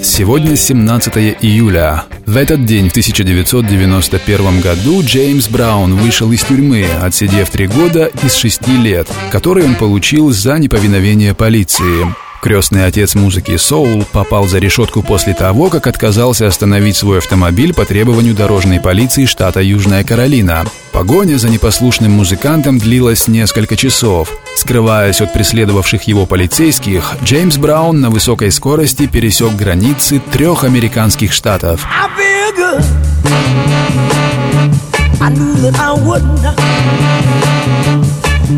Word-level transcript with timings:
Сегодня 0.01 0.55
17 0.55 1.17
июля. 1.41 2.05
В 2.25 2.37
этот 2.37 2.65
день, 2.65 2.87
в 2.87 2.91
1991 2.91 4.61
году, 4.61 5.03
Джеймс 5.03 5.47
Браун 5.49 5.93
вышел 5.95 6.31
из 6.31 6.43
тюрьмы, 6.43 6.87
отсидев 7.03 7.51
три 7.51 7.67
года 7.67 8.09
из 8.23 8.33
шести 8.33 8.75
лет, 8.77 9.07
которые 9.31 9.67
он 9.67 9.75
получил 9.75 10.31
за 10.31 10.57
неповиновение 10.57 11.35
полиции. 11.35 12.24
Крестный 12.45 12.85
отец 12.85 13.15
музыки 13.15 13.57
«Соул» 13.57 14.03
попал 14.11 14.47
за 14.47 14.59
решетку 14.59 15.01
после 15.01 15.33
того, 15.33 15.71
как 15.71 15.87
отказался 15.87 16.45
остановить 16.45 16.95
свой 16.95 17.17
автомобиль 17.17 17.73
по 17.73 17.85
требованию 17.85 18.35
дорожной 18.35 18.79
полиции 18.79 19.25
штата 19.25 19.63
Южная 19.63 20.03
Каролина. 20.03 20.63
Погоня 20.91 21.39
за 21.39 21.49
непослушным 21.49 22.11
музыкантом 22.11 22.77
длилась 22.77 23.27
несколько 23.27 23.75
часов. 23.75 24.29
Скрываясь 24.55 25.21
от 25.21 25.33
преследовавших 25.33 26.03
его 26.03 26.27
полицейских, 26.27 27.15
Джеймс 27.23 27.57
Браун 27.57 27.99
на 27.99 28.11
высокой 28.11 28.51
скорости 28.51 29.07
пересек 29.07 29.53
границы 29.53 30.21
трех 30.31 30.65
американских 30.65 31.33
штатов. 31.33 31.83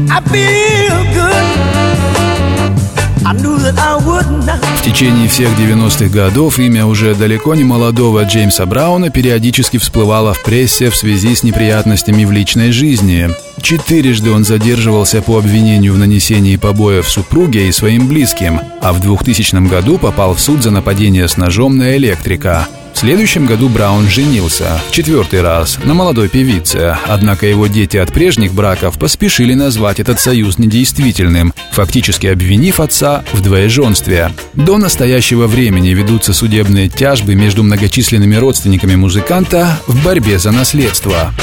I 0.10 0.20
feel 0.30 1.06
good. 1.14 1.77
В 4.78 4.84
течение 4.86 5.28
всех 5.28 5.50
90-х 5.60 6.08
годов 6.08 6.60
имя 6.60 6.86
уже 6.86 7.14
далеко 7.14 7.56
не 7.56 7.66
молодого 7.66 8.24
Джеймса 8.24 8.66
Брауна 8.66 9.10
периодически 9.10 9.78
всплывало 9.78 10.34
в 10.34 10.42
прессе 10.44 10.90
в 10.90 10.96
связи 10.96 11.36
с 11.36 11.44
неприятностями 11.44 12.24
в 12.24 12.32
личной 12.32 12.72
жизни. 12.72 13.30
Четырежды 13.62 14.32
он 14.32 14.46
задерживался 14.46 15.22
по 15.22 15.38
обвинению 15.38 15.94
в 15.94 15.98
нанесении 15.98 16.56
побоев 16.56 17.10
супруге 17.10 17.68
и 17.68 17.74
своим 17.74 18.08
близким, 18.08 18.62
а 18.82 18.94
в 18.94 19.02
2000 19.02 19.68
году 19.68 19.98
попал 19.98 20.34
в 20.34 20.40
суд 20.40 20.64
за 20.64 20.72
нападение 20.72 21.28
с 21.28 21.36
ножом 21.36 21.78
на 21.78 21.98
электрика. 21.98 22.70
В 22.94 23.00
следующем 23.00 23.46
году 23.46 23.70
Браун 23.70 24.10
женился, 24.10 24.82
четвертый 24.92 25.42
раз, 25.42 25.78
на 25.84 25.94
молодой 25.94 26.30
певице, 26.30 26.98
однако 27.08 27.46
его 27.46 27.68
дети 27.68 27.98
от 27.98 28.12
прежних 28.12 28.54
браков 28.54 28.98
поспешили 28.98 29.54
назвать 29.54 30.00
этот 30.00 30.20
союз 30.20 30.58
недействительным, 30.58 31.54
фактически 31.72 32.28
обвинив 32.28 32.80
отца 32.80 33.24
в 33.34 33.42
двоеженстве. 33.42 34.32
До 34.54 34.78
настоящего 34.78 35.46
времени 35.48 35.90
ведутся 35.90 36.34
судебные 36.34 36.90
тяжбы 36.90 37.36
между 37.36 37.64
многочисленными 37.64 38.36
родственниками 38.36 38.96
музыканта 38.96 39.80
в 39.86 40.04
борьбе 40.04 40.40
за 40.40 40.52
наследство. 40.52 41.34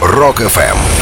Rock 0.00 0.67
FM 0.67 1.01